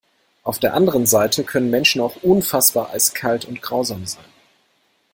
Auf 0.41 0.57
der 0.57 0.73
anderen 0.73 1.05
Seite 1.05 1.43
können 1.43 1.69
Menschen 1.69 2.01
auch 2.01 2.15
unfassbar 2.23 2.89
eiskalt 2.89 3.45
und 3.45 3.61
grausam 3.61 4.07
sein. 4.07 4.25